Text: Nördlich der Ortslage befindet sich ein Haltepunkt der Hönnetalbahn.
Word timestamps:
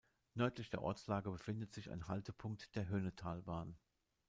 Nördlich 0.33 0.71
der 0.71 0.81
Ortslage 0.81 1.29
befindet 1.29 1.71
sich 1.75 1.91
ein 1.91 2.07
Haltepunkt 2.07 2.73
der 2.75 2.89
Hönnetalbahn. 2.89 3.77